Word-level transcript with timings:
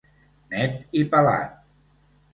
Net 0.53 0.97
i 1.03 1.05
pelat. 1.13 1.55